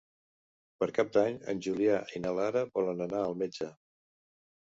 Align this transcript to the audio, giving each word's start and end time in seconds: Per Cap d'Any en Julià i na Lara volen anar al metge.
Per 0.77 0.85
Cap 0.93 1.11
d'Any 1.17 1.35
en 1.53 1.61
Julià 1.65 1.99
i 2.15 2.21
na 2.23 2.31
Lara 2.39 2.65
volen 2.79 3.05
anar 3.07 3.21
al 3.27 3.37
metge. 3.43 3.69